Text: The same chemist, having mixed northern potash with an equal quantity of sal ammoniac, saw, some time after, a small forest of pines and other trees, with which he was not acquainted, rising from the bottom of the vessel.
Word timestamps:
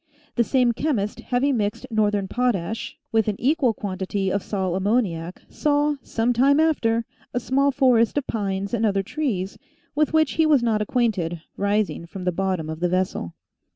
The 0.35 0.43
same 0.43 0.71
chemist, 0.71 1.19
having 1.19 1.57
mixed 1.57 1.85
northern 1.91 2.27
potash 2.27 2.97
with 3.11 3.27
an 3.27 3.35
equal 3.39 3.71
quantity 3.75 4.31
of 4.31 4.41
sal 4.41 4.75
ammoniac, 4.75 5.43
saw, 5.47 5.93
some 6.01 6.33
time 6.33 6.59
after, 6.59 7.05
a 7.35 7.39
small 7.39 7.69
forest 7.69 8.17
of 8.17 8.25
pines 8.25 8.73
and 8.73 8.83
other 8.83 9.03
trees, 9.03 9.59
with 9.93 10.11
which 10.11 10.31
he 10.31 10.47
was 10.47 10.63
not 10.63 10.81
acquainted, 10.81 11.41
rising 11.55 12.07
from 12.07 12.23
the 12.23 12.31
bottom 12.31 12.67
of 12.67 12.79
the 12.79 12.89
vessel. 12.89 13.35